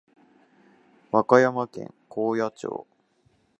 [1.11, 2.87] 和歌山県高野町